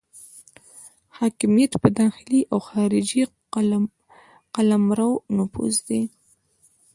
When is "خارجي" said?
2.69-3.21